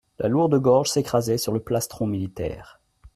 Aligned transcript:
La 0.17 0.27
lourde 0.29 0.57
gorge 0.57 0.89
s'écrasait 0.89 1.37
sur 1.37 1.53
le 1.53 1.59
plastron 1.59 2.07
militaire. 2.07 2.79